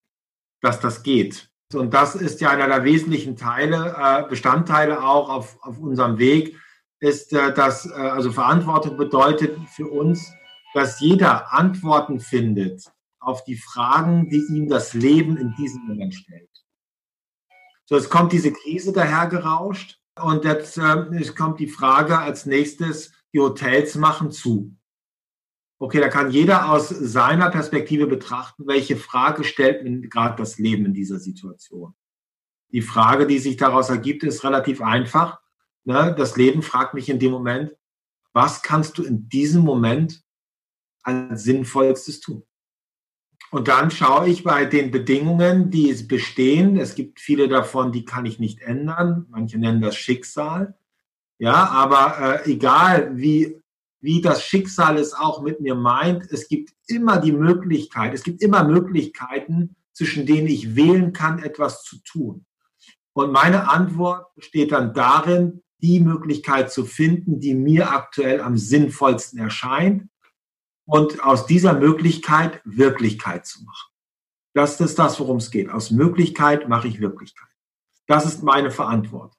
[0.62, 1.50] dass das geht.
[1.74, 6.58] Und das ist ja einer der wesentlichen Teile, äh, Bestandteile auch auf, auf unserem Weg,
[7.00, 10.32] ist, äh, dass äh, also Verantwortung bedeutet für uns,
[10.74, 12.84] dass jeder Antworten findet
[13.20, 16.50] auf die Fragen, die ihm das Leben in diesem Moment stellt.
[17.86, 23.40] So, es kommt diese Krise dahergerauscht und jetzt äh, kommt die Frage als nächstes, die
[23.40, 24.76] Hotels machen zu.
[25.80, 30.86] Okay, da kann jeder aus seiner Perspektive betrachten, welche Frage stellt mir gerade das Leben
[30.86, 31.94] in dieser Situation.
[32.72, 35.40] Die Frage, die sich daraus ergibt, ist relativ einfach.
[35.88, 36.14] Ne?
[36.18, 37.74] Das Leben fragt mich in dem Moment,
[38.34, 40.22] was kannst du in diesem Moment
[41.02, 42.44] als Sinnvollstes tun?
[43.52, 46.78] Und dann schaue ich bei den Bedingungen, die es bestehen.
[46.78, 49.26] Es gibt viele davon, die kann ich nicht ändern.
[49.30, 50.78] Manche nennen das Schicksal.
[51.40, 53.62] Ja, aber äh, egal wie
[54.00, 56.32] wie das Schicksal es auch mit mir meint.
[56.32, 61.84] Es gibt immer die Möglichkeit, es gibt immer Möglichkeiten, zwischen denen ich wählen kann, etwas
[61.84, 62.46] zu tun.
[63.14, 69.40] Und meine Antwort besteht dann darin, die Möglichkeit zu finden, die mir aktuell am sinnvollsten
[69.40, 70.10] erscheint
[70.86, 73.92] und aus dieser Möglichkeit Wirklichkeit zu machen.
[74.54, 75.70] Das ist das, worum es geht.
[75.70, 77.50] Aus Möglichkeit mache ich Wirklichkeit.
[78.08, 79.38] Das ist meine Verantwortung.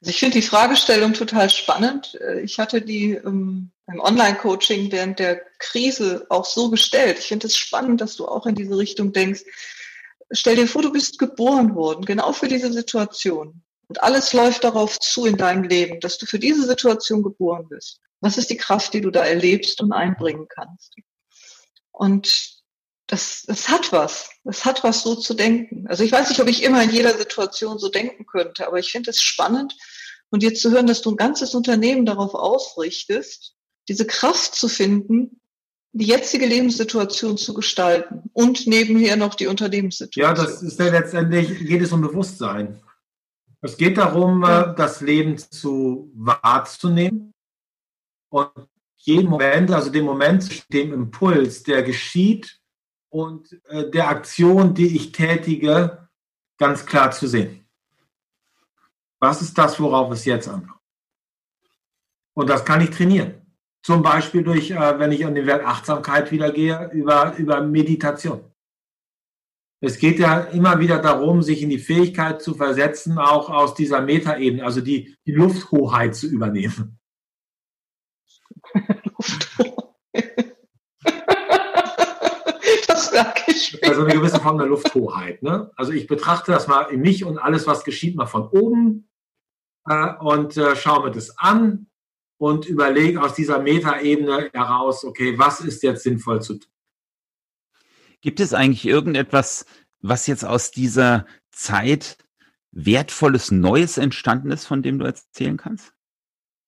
[0.00, 2.18] Also ich finde die Fragestellung total spannend.
[2.42, 7.18] Ich hatte die ähm, beim Online-Coaching während der Krise auch so gestellt.
[7.18, 9.42] Ich finde es spannend, dass du auch in diese Richtung denkst.
[10.30, 13.62] Stell dir vor, du bist geboren worden, genau für diese Situation.
[13.88, 18.00] Und alles läuft darauf zu in deinem Leben, dass du für diese Situation geboren bist.
[18.20, 20.94] Was ist die Kraft, die du da erlebst und einbringen kannst?
[21.92, 22.62] Und
[23.06, 24.30] das, das hat was.
[24.44, 25.86] Das hat was, so zu denken.
[25.88, 28.90] Also ich weiß nicht, ob ich immer in jeder Situation so denken könnte, aber ich
[28.90, 29.74] finde es spannend
[30.30, 33.54] und jetzt zu hören, dass du ein ganzes Unternehmen darauf ausrichtest,
[33.88, 35.40] diese Kraft zu finden,
[35.92, 40.36] die jetzige Lebenssituation zu gestalten und nebenher noch die Unternehmenssituation.
[40.36, 42.80] Ja, das ist ja letztendlich, geht es um Bewusstsein.
[43.64, 44.44] Es geht darum.
[44.44, 47.32] Äh, das Leben zu wahrzunehmen
[48.28, 48.50] und
[48.96, 52.60] jeden Moment, also den Moment, dem Impuls, der geschieht,
[53.14, 56.08] und äh, der Aktion, die ich tätige,
[56.58, 57.64] ganz klar zu sehen.
[59.20, 60.80] Was ist das, worauf es jetzt ankommt?
[62.34, 63.46] Und das kann ich trainieren.
[63.82, 68.44] Zum Beispiel durch, äh, wenn ich an den Wert Achtsamkeit wieder gehe, über, über Meditation.
[69.86, 74.00] Es geht ja immer wieder darum, sich in die Fähigkeit zu versetzen, auch aus dieser
[74.00, 76.98] Metaebene, also die, die Lufthoheit zu übernehmen.
[79.04, 79.84] Lufthoheit.
[83.14, 83.78] sag ich.
[83.86, 85.42] Also eine gewisse Form der Lufthoheit.
[85.42, 85.70] Ne?
[85.76, 89.08] Also ich betrachte das mal in mich und alles, was geschieht, mal von oben
[89.88, 91.86] äh, und äh, schaue mir das an
[92.38, 96.73] und überlege aus dieser Metaebene heraus, okay, was ist jetzt sinnvoll zu tun?
[98.24, 99.66] Gibt es eigentlich irgendetwas,
[100.00, 102.16] was jetzt aus dieser Zeit
[102.72, 105.92] wertvolles Neues entstanden ist, von dem du erzählen kannst?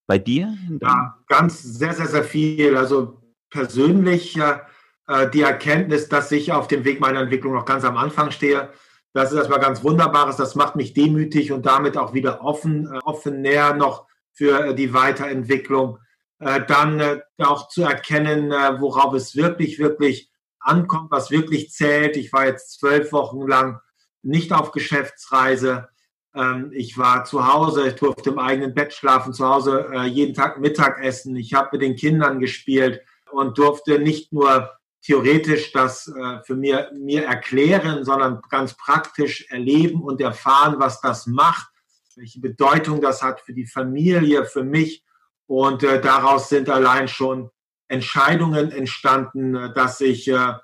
[0.07, 0.55] Bei dir?
[0.83, 2.77] Ja, ganz sehr, sehr, sehr viel.
[2.77, 7.97] Also persönlich äh, die Erkenntnis, dass ich auf dem Weg meiner Entwicklung noch ganz am
[7.97, 8.69] Anfang stehe.
[9.15, 10.37] Das ist erstmal ganz Wunderbares.
[10.37, 14.75] Das macht mich demütig und damit auch wieder offen, äh, offen näher noch für äh,
[14.75, 16.01] die Weiterentwicklung.
[16.39, 20.31] Äh, dann auch zu erkennen, worauf es wirklich, wirklich
[20.67, 22.17] ankommt, was wirklich zählt.
[22.17, 23.81] Ich war jetzt zwölf Wochen lang
[24.23, 25.89] nicht auf Geschäftsreise.
[26.35, 30.35] Ähm, ich war zu Hause, ich durfte im eigenen Bett schlafen, zu Hause äh, jeden
[30.35, 31.37] Tag Mittag essen.
[31.37, 34.71] Ich habe mit den Kindern gespielt und durfte nicht nur
[35.03, 41.27] theoretisch das äh, für mir, mir erklären, sondern ganz praktisch erleben und erfahren, was das
[41.27, 41.69] macht,
[42.17, 45.05] welche Bedeutung das hat für die Familie, für mich.
[45.47, 47.51] Und äh, daraus sind allein schon
[47.89, 50.55] Entscheidungen entstanden, äh, dass ich äh,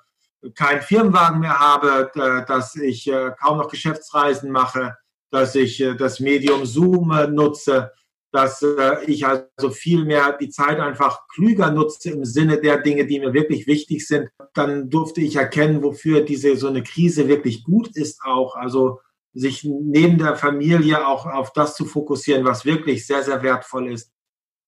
[0.55, 2.11] keinen Firmenwagen mehr habe,
[2.47, 4.97] dass ich äh, kaum noch Geschäftsreisen mache,
[5.31, 7.91] dass ich das Medium Zoom nutze,
[8.31, 8.63] dass
[9.07, 13.33] ich also viel mehr die Zeit einfach klüger nutze im Sinne der Dinge, die mir
[13.33, 14.29] wirklich wichtig sind.
[14.53, 18.55] Dann durfte ich erkennen, wofür diese so eine Krise wirklich gut ist auch.
[18.55, 18.99] Also
[19.33, 24.11] sich neben der Familie auch auf das zu fokussieren, was wirklich sehr, sehr wertvoll ist.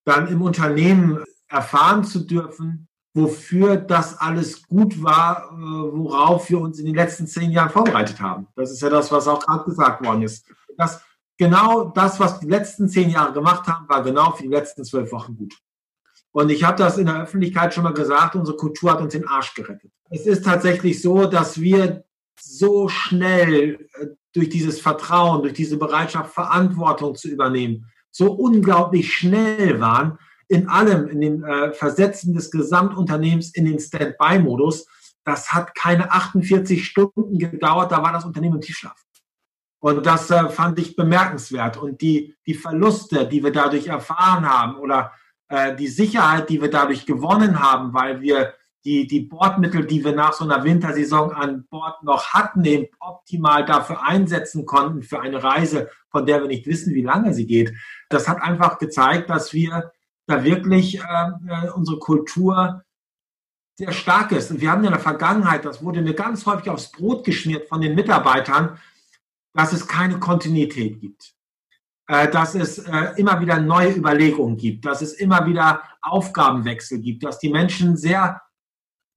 [0.06, 6.80] Dann im Unternehmen erfahren zu dürfen, wofür das alles gut war, äh, worauf wir uns
[6.80, 8.48] in den letzten zehn Jahren vorbereitet haben.
[8.56, 10.46] Das ist ja das, was auch gerade gesagt worden ist.
[10.78, 11.02] Das
[11.38, 15.12] genau das, was die letzten zehn Jahre gemacht haben, war genau für die letzten zwölf
[15.12, 15.54] Wochen gut.
[16.32, 19.28] Und ich habe das in der Öffentlichkeit schon mal gesagt, unsere Kultur hat uns den
[19.28, 19.92] Arsch gerettet.
[20.10, 22.04] Es ist tatsächlich so, dass wir
[22.38, 29.80] so schnell äh, durch dieses Vertrauen, durch diese Bereitschaft, Verantwortung zu übernehmen, so unglaublich schnell
[29.80, 34.88] waren in allem, in dem äh, Versetzen des Gesamtunternehmens in den Stand-by-Modus.
[35.24, 38.96] Das hat keine 48 Stunden gedauert, da war das Unternehmen im Tiefschlaf.
[39.80, 41.78] Und das äh, fand ich bemerkenswert.
[41.78, 45.12] Und die, die Verluste, die wir dadurch erfahren haben oder
[45.48, 48.54] äh, die Sicherheit, die wir dadurch gewonnen haben, weil wir
[48.86, 53.66] die, die Bordmittel, die wir nach so einer Wintersaison an Bord noch hatten, eben optimal
[53.66, 57.74] dafür einsetzen konnten für eine Reise, von der wir nicht wissen, wie lange sie geht.
[58.10, 59.92] Das hat einfach gezeigt, dass wir
[60.28, 62.84] da wirklich äh, unsere Kultur
[63.78, 64.52] sehr stark ist.
[64.52, 67.82] Und wir haben in der Vergangenheit, das wurde mir ganz häufig aufs Brot geschmiert von
[67.82, 68.80] den Mitarbeitern,
[69.54, 71.34] dass es keine Kontinuität gibt,
[72.08, 77.24] äh, dass es äh, immer wieder neue Überlegungen gibt, dass es immer wieder Aufgabenwechsel gibt,
[77.24, 78.42] dass die Menschen sehr,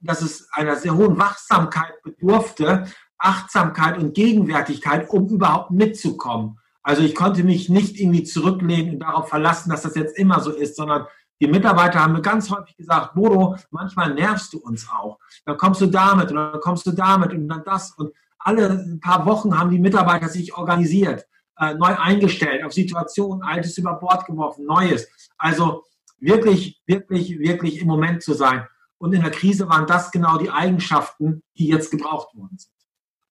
[0.01, 2.85] dass es einer sehr hohen Wachsamkeit bedurfte,
[3.17, 6.58] Achtsamkeit und Gegenwärtigkeit, um überhaupt mitzukommen.
[6.81, 10.51] Also ich konnte mich nicht irgendwie zurücklehnen und darauf verlassen, dass das jetzt immer so
[10.51, 11.05] ist, sondern
[11.41, 15.19] die Mitarbeiter haben mir ganz häufig gesagt, Bodo, manchmal nervst du uns auch.
[15.45, 17.91] Dann kommst du damit und dann kommst du damit und dann das.
[17.91, 21.25] Und alle paar Wochen haben die Mitarbeiter sich organisiert,
[21.57, 25.07] äh, neu eingestellt, auf Situationen, Altes über Bord geworfen, Neues.
[25.37, 25.83] Also
[26.19, 28.67] wirklich, wirklich, wirklich im Moment zu sein.
[28.97, 32.73] Und in der Krise waren das genau die Eigenschaften, die jetzt gebraucht worden sind.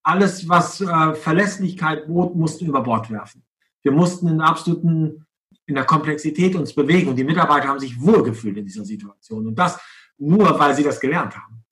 [0.08, 3.44] Alles, was äh, Verlässlichkeit bot, mussten über Bord werfen.
[3.82, 5.26] Wir mussten in absoluten,
[5.66, 9.46] in der Komplexität uns bewegen und die Mitarbeiter haben sich wohlgefühlt in dieser Situation.
[9.46, 9.78] Und das
[10.16, 11.62] nur, weil sie das gelernt haben.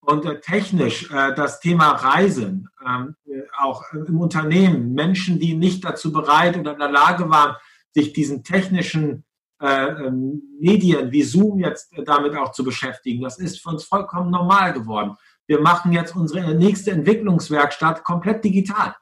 [0.00, 5.84] Und äh, technisch äh, das Thema Reisen, ähm, äh, auch im Unternehmen, Menschen, die nicht
[5.84, 7.54] dazu bereit oder in der Lage waren,
[7.92, 9.24] sich diesen technischen
[9.60, 13.84] äh, ähm, Medien wie Zoom jetzt äh, damit auch zu beschäftigen, das ist für uns
[13.84, 15.16] vollkommen normal geworden.
[15.46, 18.94] Wir machen jetzt unsere nächste Entwicklungswerkstatt komplett digital.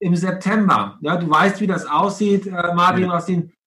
[0.00, 0.98] Im September.
[1.00, 3.20] Ja, du weißt, wie das aussieht, äh, Martin, ja.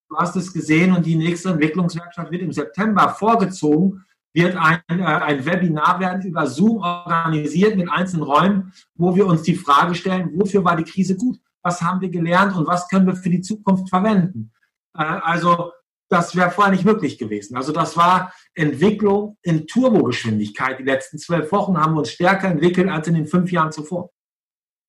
[0.10, 4.04] du hast es gesehen und die nächste Entwicklungswerkstatt wird im September vorgezogen
[4.38, 9.42] wird ein, äh, ein Webinar werden über Zoom organisiert mit einzelnen Räumen, wo wir uns
[9.42, 11.40] die Frage stellen, wofür war die Krise gut?
[11.64, 14.52] Was haben wir gelernt und was können wir für die Zukunft verwenden?
[14.96, 15.72] Äh, also
[16.10, 17.58] das wäre vorher nicht möglich gewesen.
[17.58, 20.80] Also das war Entwicklung in Turbogeschwindigkeit.
[20.80, 24.12] Die letzten zwölf Wochen haben wir uns stärker entwickelt als in den fünf Jahren zuvor.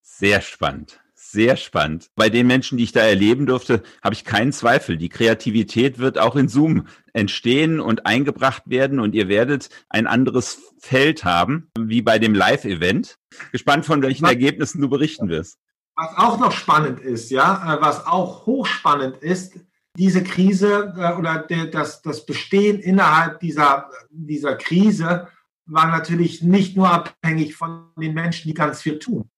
[0.01, 1.01] Sehr spannend.
[1.31, 2.09] Sehr spannend.
[2.15, 4.97] Bei den Menschen, die ich da erleben durfte, habe ich keinen Zweifel.
[4.97, 10.59] Die Kreativität wird auch in Zoom entstehen und eingebracht werden und ihr werdet ein anderes
[10.79, 13.19] Feld haben, wie bei dem Live-Event.
[13.51, 15.59] Gespannt, von welchen was, Ergebnissen du berichten wirst.
[15.95, 19.53] Was auch noch spannend ist, ja, äh, was auch hochspannend ist,
[19.99, 25.27] diese Krise äh, oder das, das Bestehen innerhalb dieser, dieser Krise
[25.67, 29.29] war natürlich nicht nur abhängig von den Menschen, die ganz viel tun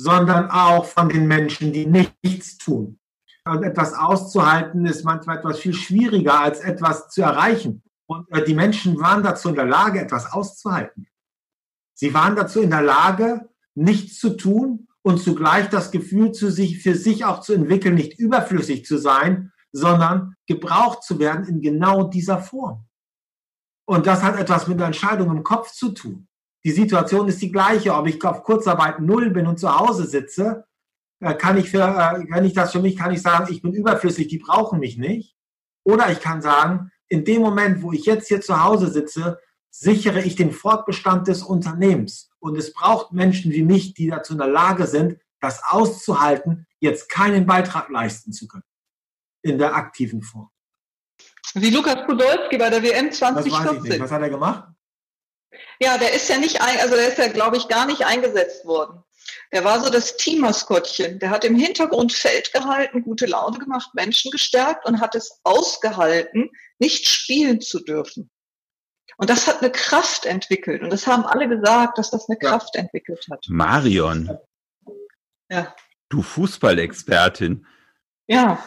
[0.00, 2.98] sondern auch von den Menschen, die nichts tun.
[3.44, 7.82] Und etwas auszuhalten ist manchmal etwas viel schwieriger, als etwas zu erreichen.
[8.06, 11.06] Und äh, die Menschen waren dazu in der Lage, etwas auszuhalten.
[11.92, 16.82] Sie waren dazu in der Lage, nichts zu tun und zugleich das Gefühl zu sich,
[16.82, 22.04] für sich auch zu entwickeln, nicht überflüssig zu sein, sondern gebraucht zu werden in genau
[22.04, 22.86] dieser Form.
[23.86, 26.28] Und das hat etwas mit der Entscheidung im Kopf zu tun.
[26.64, 30.66] Die Situation ist die gleiche, ob ich auf Kurzarbeit null bin und zu Hause sitze,
[31.20, 33.72] äh, kann ich, für, äh, kann ich das für mich, kann ich sagen, ich bin
[33.72, 35.36] überflüssig, die brauchen mich nicht.
[35.84, 39.38] Oder ich kann sagen, in dem Moment, wo ich jetzt hier zu Hause sitze,
[39.70, 42.30] sichere ich den Fortbestand des Unternehmens.
[42.38, 47.08] Und es braucht Menschen wie mich, die dazu in der Lage sind, das auszuhalten, jetzt
[47.08, 48.64] keinen Beitrag leisten zu können.
[49.42, 50.50] In der aktiven Form.
[51.54, 54.00] Wie Lukas Podolski bei der WM 2014.
[54.00, 54.68] Was hat er gemacht?
[55.80, 58.64] Ja, der ist ja nicht, ein, also der ist ja, glaube ich, gar nicht eingesetzt
[58.64, 59.02] worden.
[59.52, 61.18] Der war so das Teammaskottchen.
[61.18, 66.50] Der hat im Hintergrund Feld gehalten, gute Laune gemacht, Menschen gestärkt und hat es ausgehalten,
[66.78, 68.30] nicht spielen zu dürfen.
[69.16, 70.82] Und das hat eine Kraft entwickelt.
[70.82, 72.50] Und das haben alle gesagt, dass das eine ja.
[72.50, 73.44] Kraft entwickelt hat.
[73.48, 74.38] Marion.
[75.50, 75.74] Ja.
[76.08, 77.66] Du Fußballexpertin.
[78.28, 78.64] Ja.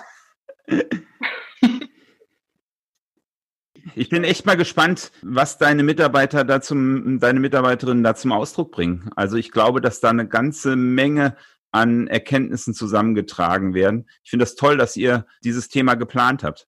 [3.96, 8.72] Ich bin echt mal gespannt, was deine Mitarbeiter da zum, deine Mitarbeiterinnen da zum Ausdruck
[8.72, 9.12] bringen.
[9.16, 11.36] Also ich glaube, dass da eine ganze Menge
[11.72, 14.10] an Erkenntnissen zusammengetragen werden.
[14.24, 16.68] Ich finde das toll, dass ihr dieses Thema geplant habt.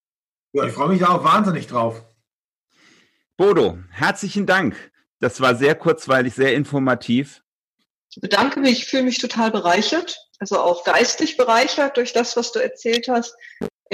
[0.54, 2.04] Ja, ich freue mich da auch wahnsinnig drauf.
[3.38, 4.76] Bodo, herzlichen Dank.
[5.20, 7.42] Das war sehr kurzweilig, sehr informativ.
[8.10, 12.52] Ich bedanke mich, ich fühle mich total bereichert, also auch geistig bereichert durch das, was
[12.52, 13.36] du erzählt hast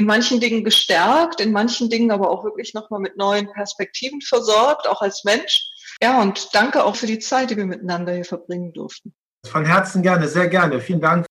[0.01, 4.87] in manchen Dingen gestärkt, in manchen Dingen aber auch wirklich nochmal mit neuen Perspektiven versorgt,
[4.87, 5.69] auch als Mensch.
[6.01, 9.13] Ja, und danke auch für die Zeit, die wir miteinander hier verbringen durften.
[9.45, 10.81] Von Herzen gerne, sehr gerne.
[10.81, 11.27] Vielen Dank.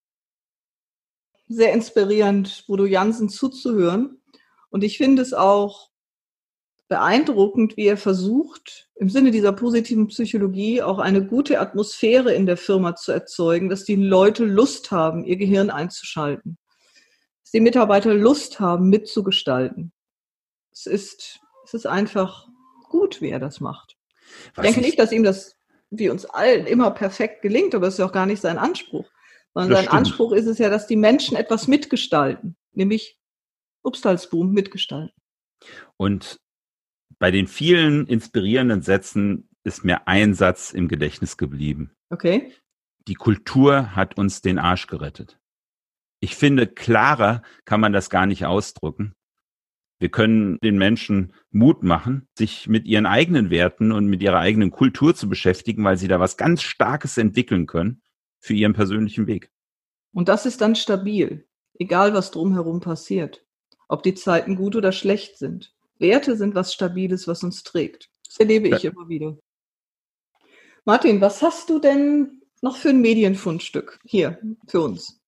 [1.48, 4.22] Sehr inspirierend, Bodo Jansen zuzuhören.
[4.68, 5.90] Und ich finde es auch
[6.86, 12.56] beeindruckend, wie er versucht, im Sinne dieser positiven Psychologie auch eine gute Atmosphäre in der
[12.56, 16.56] Firma zu erzeugen, dass die Leute Lust haben, ihr Gehirn einzuschalten
[17.50, 19.90] dass die Mitarbeiter Lust haben, mitzugestalten.
[20.70, 22.46] Es ist, es ist einfach
[22.88, 23.96] gut, wie er das macht.
[24.54, 25.56] Was ich denke nicht, dass ihm das
[25.90, 29.10] wie uns allen immer perfekt gelingt, aber es ist auch gar nicht sein Anspruch.
[29.52, 29.94] Sondern sein stimmt.
[29.94, 33.18] Anspruch ist es ja, dass die Menschen etwas mitgestalten, nämlich
[33.82, 35.20] Obstalsboom mitgestalten.
[35.96, 36.38] Und
[37.18, 41.90] bei den vielen inspirierenden Sätzen ist mir ein Satz im Gedächtnis geblieben.
[42.10, 42.52] Okay.
[43.08, 45.39] Die Kultur hat uns den Arsch gerettet
[46.20, 49.14] ich finde, klarer kann man das gar nicht ausdrücken.
[49.98, 54.70] Wir können den Menschen Mut machen, sich mit ihren eigenen Werten und mit ihrer eigenen
[54.70, 58.00] Kultur zu beschäftigen, weil sie da was ganz Starkes entwickeln können
[58.38, 59.50] für ihren persönlichen Weg.
[60.12, 61.46] Und das ist dann stabil,
[61.78, 63.44] egal was drumherum passiert,
[63.88, 65.74] ob die Zeiten gut oder schlecht sind.
[65.98, 68.10] Werte sind was Stabiles, was uns trägt.
[68.26, 68.92] Das erlebe ich ja.
[68.92, 69.36] immer wieder.
[70.86, 75.19] Martin, was hast du denn noch für ein Medienfundstück hier für uns?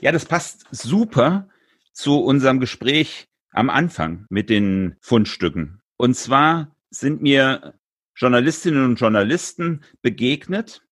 [0.00, 1.48] Ja, das passt super
[1.92, 5.80] zu unserem Gespräch am Anfang mit den Fundstücken.
[5.96, 7.74] Und zwar sind mir
[8.16, 10.82] Journalistinnen und Journalisten begegnet,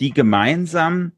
[0.00, 1.12] die gemeinsam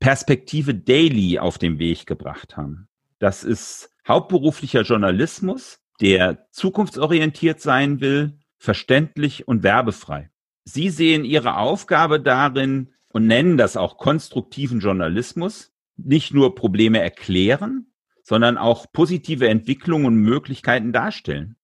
[0.00, 2.88] Perspektive Daily auf den Weg gebracht haben.
[3.18, 10.30] Das ist hauptberuflicher Journalismus, der zukunftsorientiert sein will, verständlich und werbefrei.
[10.64, 17.92] Sie sehen Ihre Aufgabe darin und nennen das auch konstruktiven Journalismus, nicht nur Probleme erklären,
[18.22, 21.56] sondern auch positive Entwicklungen und Möglichkeiten darstellen.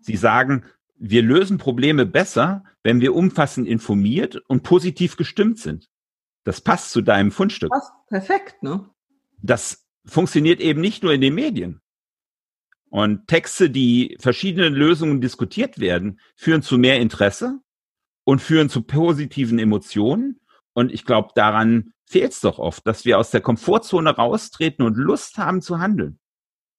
[0.00, 0.64] Sie sagen,
[0.98, 5.88] wir lösen Probleme besser, wenn wir umfassend informiert und positiv gestimmt sind.
[6.44, 7.70] Das passt zu deinem Fundstück.
[7.70, 8.88] Passt perfekt, ne?
[9.42, 11.80] Das funktioniert eben nicht nur in den Medien.
[12.88, 17.60] Und Texte, die verschiedene Lösungen diskutiert werden, führen zu mehr Interesse
[18.24, 20.40] und führen zu positiven Emotionen.
[20.76, 24.98] Und ich glaube, daran fehlt es doch oft, dass wir aus der Komfortzone raustreten und
[24.98, 26.18] Lust haben zu handeln.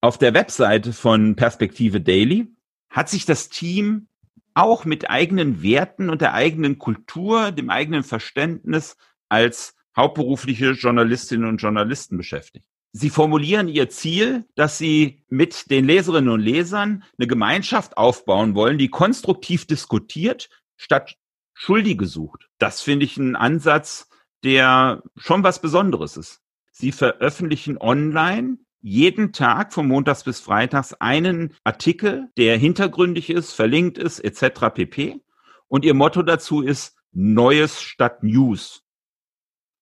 [0.00, 2.46] Auf der Webseite von Perspektive Daily
[2.88, 4.06] hat sich das Team
[4.54, 8.96] auch mit eigenen Werten und der eigenen Kultur, dem eigenen Verständnis
[9.28, 12.68] als hauptberufliche Journalistinnen und Journalisten beschäftigt.
[12.92, 18.78] Sie formulieren ihr Ziel, dass sie mit den Leserinnen und Lesern eine Gemeinschaft aufbauen wollen,
[18.78, 21.16] die konstruktiv diskutiert, statt
[21.60, 22.48] Schuldige sucht.
[22.58, 24.08] Das finde ich einen Ansatz,
[24.44, 26.40] der schon was Besonderes ist.
[26.70, 33.98] Sie veröffentlichen online jeden Tag von Montags bis Freitags einen Artikel, der hintergründig ist, verlinkt
[33.98, 34.72] ist, etc.
[34.72, 35.20] pp.
[35.66, 38.84] Und ihr Motto dazu ist Neues statt News.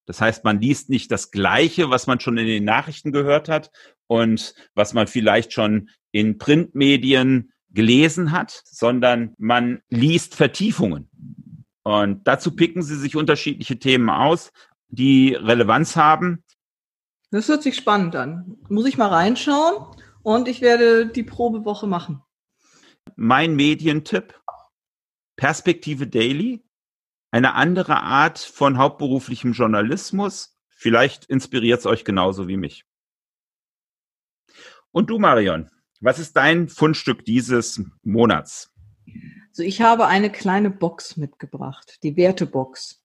[0.07, 3.71] Das heißt, man liest nicht das Gleiche, was man schon in den Nachrichten gehört hat
[4.07, 11.11] und was man vielleicht schon in Printmedien gelesen hat, sondern man liest Vertiefungen.
[11.87, 14.51] Und dazu picken sie sich unterschiedliche Themen aus,
[14.89, 16.43] die Relevanz haben.
[17.31, 18.57] Das hört sich spannend an.
[18.69, 19.87] Muss ich mal reinschauen
[20.25, 22.23] und ich werde die Probewoche machen.
[23.15, 24.35] Mein Medientipp
[25.37, 26.65] Perspektive Daily,
[27.31, 30.59] eine andere Art von hauptberuflichem Journalismus.
[30.69, 32.85] Vielleicht inspiriert es euch genauso wie mich.
[34.91, 35.71] Und du, Marion,
[36.01, 38.75] was ist dein Fundstück dieses Monats?
[39.57, 43.03] Also ich habe eine kleine Box mitgebracht, die Wertebox.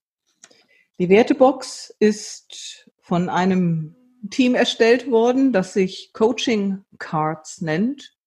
[0.98, 3.96] Die Wertebox ist von einem
[4.28, 8.18] Team erstellt worden, das sich Coaching Cards nennt.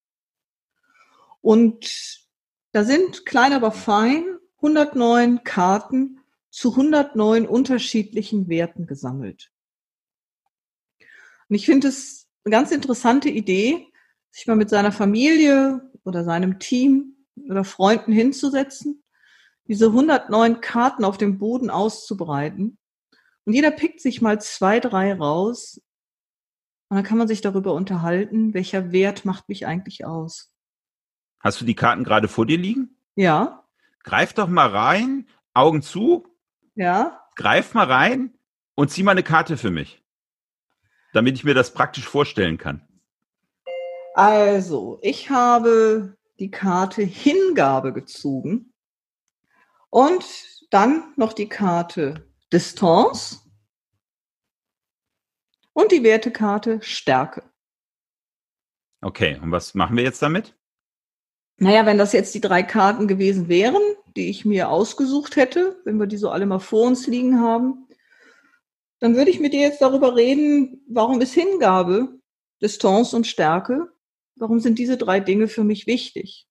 [1.41, 2.25] Und
[2.71, 6.19] da sind klein aber fein 109 Karten
[6.49, 9.51] zu 109 unterschiedlichen Werten gesammelt.
[11.47, 13.85] Und ich finde es eine ganz interessante Idee,
[14.31, 17.14] sich mal mit seiner Familie oder seinem Team
[17.49, 19.03] oder Freunden hinzusetzen,
[19.67, 22.77] diese 109 Karten auf dem Boden auszubreiten.
[23.45, 25.81] Und jeder pickt sich mal zwei, drei raus.
[26.89, 30.51] Und dann kann man sich darüber unterhalten, welcher Wert macht mich eigentlich aus.
[31.39, 32.97] Hast du die Karten gerade vor dir liegen?
[33.15, 33.63] Ja.
[34.03, 36.27] Greif doch mal rein, Augen zu.
[36.75, 37.21] Ja.
[37.35, 38.37] Greif mal rein
[38.75, 40.03] und zieh mal eine Karte für mich,
[41.13, 42.87] damit ich mir das praktisch vorstellen kann.
[44.13, 48.73] Also, ich habe die Karte Hingabe gezogen
[49.89, 50.25] und
[50.69, 53.45] dann noch die Karte Distanz
[55.73, 57.43] und die Wertekarte Stärke.
[59.01, 60.55] Okay, und was machen wir jetzt damit?
[61.57, 63.81] Naja, wenn das jetzt die drei Karten gewesen wären,
[64.15, 67.87] die ich mir ausgesucht hätte, wenn wir die so alle mal vor uns liegen haben,
[68.99, 72.19] dann würde ich mit dir jetzt darüber reden, warum ist Hingabe,
[72.61, 73.91] Distanz und Stärke,
[74.35, 76.47] warum sind diese drei Dinge für mich wichtig?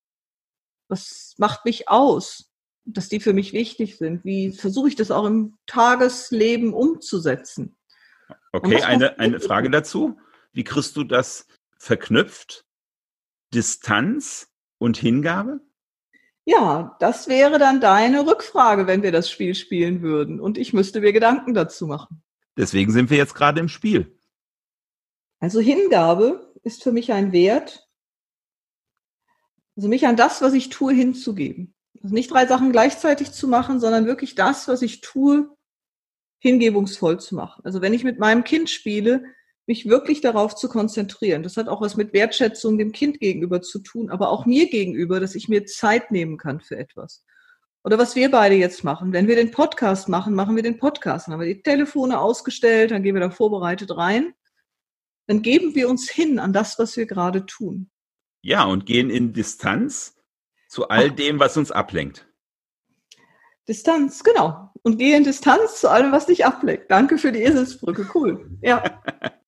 [0.89, 2.51] Was macht mich aus,
[2.85, 4.25] dass die für mich wichtig sind?
[4.25, 7.77] Wie versuche ich das auch im Tagesleben umzusetzen?
[8.53, 10.19] Okay, eine, eine Frage dazu.
[10.53, 11.47] Wie kriegst du das
[11.79, 12.65] verknüpft?
[13.53, 15.61] Distanz und Hingabe?
[16.45, 20.41] Ja, das wäre dann deine Rückfrage, wenn wir das Spiel spielen würden.
[20.41, 22.23] Und ich müsste mir Gedanken dazu machen.
[22.57, 24.19] Deswegen sind wir jetzt gerade im Spiel.
[25.41, 27.89] Also Hingabe ist für mich ein Wert,
[29.77, 31.75] also mich an das, was ich tue, hinzugeben.
[32.03, 35.49] Also nicht drei Sachen gleichzeitig zu machen, sondern wirklich das, was ich tue,
[36.39, 37.63] hingebungsvoll zu machen.
[37.65, 39.25] Also wenn ich mit meinem Kind spiele,
[39.67, 41.43] mich wirklich darauf zu konzentrieren.
[41.43, 45.21] Das hat auch was mit Wertschätzung dem Kind gegenüber zu tun, aber auch mir gegenüber,
[45.21, 47.25] dass ich mir Zeit nehmen kann für etwas.
[47.83, 49.13] Oder was wir beide jetzt machen.
[49.13, 51.27] Wenn wir den Podcast machen, machen wir den Podcast.
[51.27, 54.35] Dann haben wir die Telefone ausgestellt, dann gehen wir da vorbereitet rein.
[55.27, 57.91] Dann geben wir uns hin an das, was wir gerade tun.
[58.43, 60.17] Ja, und gehen in Distanz
[60.69, 62.27] zu all dem, was uns ablenkt.
[63.67, 64.71] Distanz, genau.
[64.83, 66.91] Und gehe in Distanz zu allem, was dich ablenkt.
[66.91, 68.09] Danke für die Eselsbrücke.
[68.15, 68.59] Cool.
[68.63, 69.03] Ja.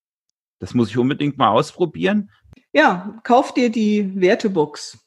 [0.59, 2.31] Das muss ich unbedingt mal ausprobieren.
[2.73, 4.97] Ja, kauf dir die Wertebox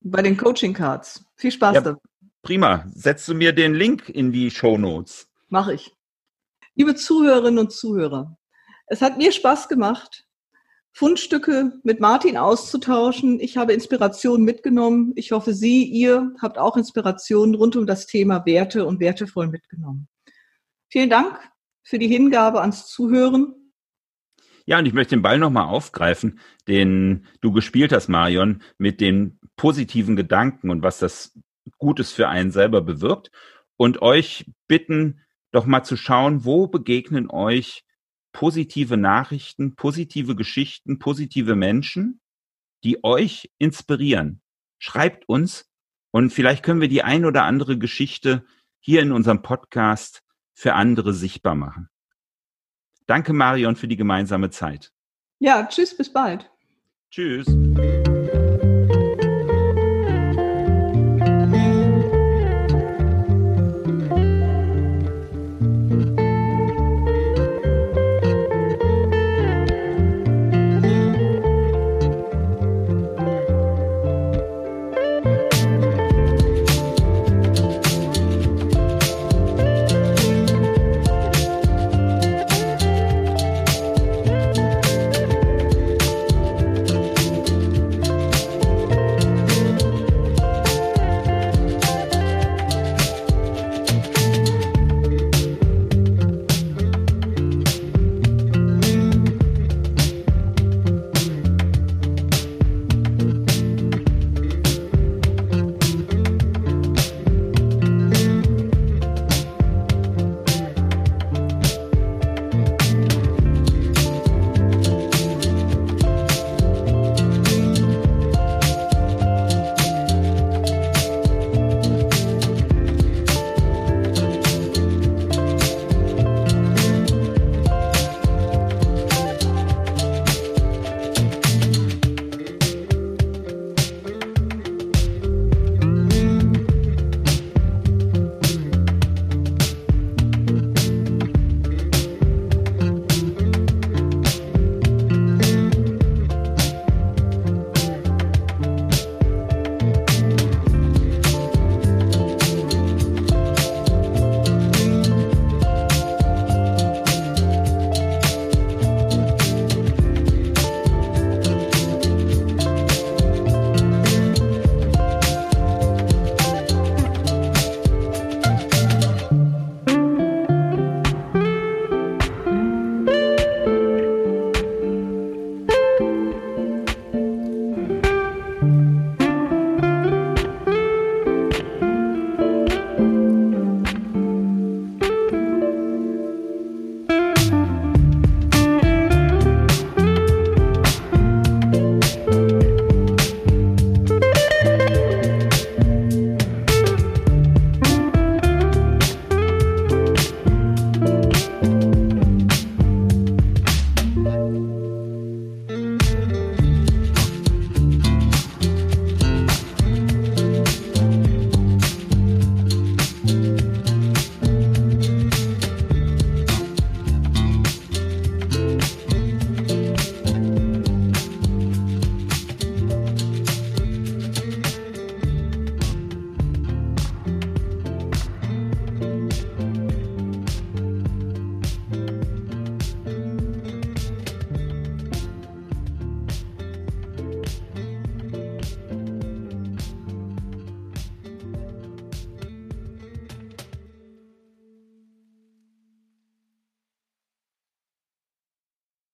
[0.00, 1.26] bei den Coaching Cards.
[1.36, 2.00] Viel Spaß ja, dabei.
[2.40, 2.86] Prima.
[2.94, 5.28] Setzt du mir den Link in die Show Notes?
[5.48, 5.94] Mach ich.
[6.74, 8.36] Liebe Zuhörerinnen und Zuhörer,
[8.86, 10.24] es hat mir Spaß gemacht,
[10.92, 13.40] Fundstücke mit Martin auszutauschen.
[13.40, 15.12] Ich habe Inspiration mitgenommen.
[15.16, 20.06] Ich hoffe, Sie, ihr habt auch Inspiration rund um das Thema Werte und wertevoll mitgenommen.
[20.88, 21.40] Vielen Dank
[21.82, 23.54] für die Hingabe ans Zuhören.
[24.66, 29.40] Ja, und ich möchte den Ball nochmal aufgreifen, den du gespielt hast, Marion, mit den
[29.56, 31.36] positiven Gedanken und was das
[31.78, 33.32] Gutes für einen selber bewirkt.
[33.76, 35.20] Und euch bitten,
[35.50, 37.83] doch mal zu schauen, wo begegnen euch
[38.34, 42.20] positive Nachrichten, positive Geschichten, positive Menschen,
[42.82, 44.42] die euch inspirieren.
[44.78, 45.70] Schreibt uns
[46.10, 48.44] und vielleicht können wir die ein oder andere Geschichte
[48.80, 50.22] hier in unserem Podcast
[50.52, 51.88] für andere sichtbar machen.
[53.06, 54.92] Danke, Marion, für die gemeinsame Zeit.
[55.38, 56.50] Ja, tschüss, bis bald.
[57.10, 57.46] Tschüss.